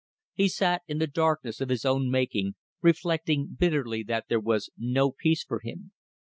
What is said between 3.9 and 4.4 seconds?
that there